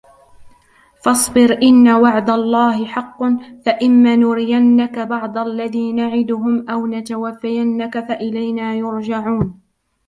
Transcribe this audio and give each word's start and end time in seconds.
فَاصْبِرْ 1.03 1.59
إِنَّ 1.61 1.89
وَعْدَ 1.89 2.29
اللَّهِ 2.29 2.85
حَقٌّ 2.85 3.23
فَإِمَّا 3.65 4.15
نُرِيَنَّكَ 4.15 4.99
بَعْضَ 4.99 5.37
الَّذِي 5.37 5.93
نَعِدُهُمْ 5.93 6.69
أَوْ 6.69 6.87
نَتَوَفَّيَنَّكَ 6.87 8.07
فَإِلَيْنَا 8.07 8.75
يُرْجَعُونَ 8.75 9.61